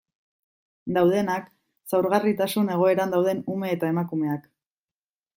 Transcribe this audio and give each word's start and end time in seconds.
Daudenak, 0.93 1.51
zaurgarritasun 1.91 2.71
egoeran 2.77 3.13
dauden 3.17 3.43
ume 3.57 3.69
eta 3.75 3.91
emakumeak... 3.95 4.49